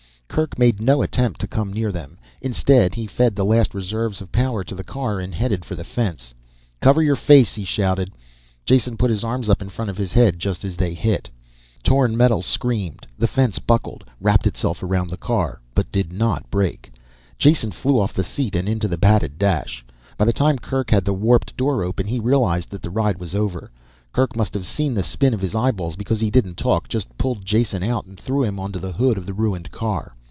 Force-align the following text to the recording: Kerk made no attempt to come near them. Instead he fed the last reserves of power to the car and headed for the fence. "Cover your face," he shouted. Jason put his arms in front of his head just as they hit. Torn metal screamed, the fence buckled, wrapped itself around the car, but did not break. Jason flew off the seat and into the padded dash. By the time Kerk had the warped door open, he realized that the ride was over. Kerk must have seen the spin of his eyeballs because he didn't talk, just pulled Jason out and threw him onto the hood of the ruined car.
Kerk 0.33 0.57
made 0.57 0.79
no 0.79 1.01
attempt 1.01 1.41
to 1.41 1.47
come 1.47 1.73
near 1.73 1.91
them. 1.91 2.17
Instead 2.41 2.95
he 2.95 3.05
fed 3.05 3.35
the 3.35 3.43
last 3.43 3.73
reserves 3.73 4.21
of 4.21 4.31
power 4.31 4.63
to 4.63 4.73
the 4.73 4.83
car 4.83 5.19
and 5.19 5.35
headed 5.35 5.65
for 5.65 5.75
the 5.75 5.83
fence. 5.83 6.33
"Cover 6.79 7.01
your 7.01 7.17
face," 7.17 7.53
he 7.55 7.65
shouted. 7.65 8.13
Jason 8.65 8.95
put 8.95 9.09
his 9.09 9.25
arms 9.25 9.49
in 9.59 9.67
front 9.67 9.91
of 9.91 9.97
his 9.97 10.13
head 10.13 10.39
just 10.39 10.63
as 10.63 10.77
they 10.77 10.93
hit. 10.93 11.29
Torn 11.83 12.15
metal 12.15 12.41
screamed, 12.41 13.05
the 13.19 13.27
fence 13.27 13.59
buckled, 13.59 14.05
wrapped 14.21 14.47
itself 14.47 14.81
around 14.81 15.09
the 15.09 15.17
car, 15.17 15.59
but 15.75 15.91
did 15.91 16.13
not 16.13 16.49
break. 16.49 16.93
Jason 17.37 17.69
flew 17.71 17.99
off 17.99 18.13
the 18.13 18.23
seat 18.23 18.55
and 18.55 18.69
into 18.69 18.87
the 18.87 18.97
padded 18.97 19.37
dash. 19.37 19.85
By 20.17 20.23
the 20.23 20.31
time 20.31 20.57
Kerk 20.57 20.91
had 20.91 21.03
the 21.03 21.11
warped 21.13 21.57
door 21.57 21.83
open, 21.83 22.07
he 22.07 22.21
realized 22.21 22.69
that 22.69 22.81
the 22.83 22.89
ride 22.89 23.17
was 23.19 23.35
over. 23.35 23.69
Kerk 24.13 24.37
must 24.37 24.53
have 24.53 24.65
seen 24.65 24.93
the 24.93 25.03
spin 25.03 25.33
of 25.33 25.41
his 25.41 25.55
eyeballs 25.55 25.97
because 25.97 26.21
he 26.21 26.31
didn't 26.31 26.55
talk, 26.55 26.87
just 26.87 27.17
pulled 27.17 27.43
Jason 27.45 27.83
out 27.83 28.05
and 28.05 28.17
threw 28.17 28.43
him 28.45 28.61
onto 28.61 28.79
the 28.79 28.93
hood 28.93 29.17
of 29.17 29.25
the 29.25 29.33
ruined 29.33 29.69
car. 29.71 30.15